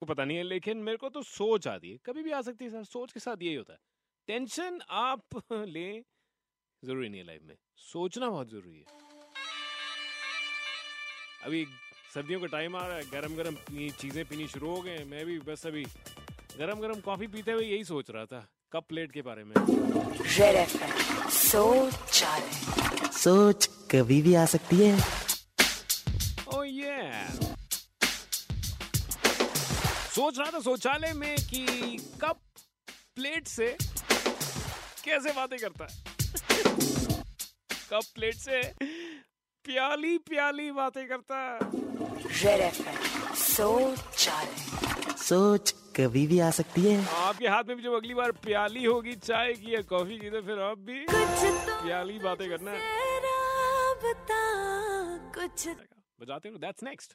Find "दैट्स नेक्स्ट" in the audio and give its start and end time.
56.58-57.12